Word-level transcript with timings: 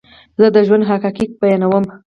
زه 0.39 0.45
دژوند 0.55 0.83
حقایق 0.89 1.31
بیانوم 1.41 1.85